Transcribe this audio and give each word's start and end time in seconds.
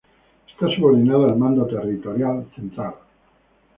Está 0.51 0.65
subordinada 0.75 1.27
al 1.27 1.37
Mando 1.37 1.67
Territorial 1.67 2.47
Central. 2.55 2.93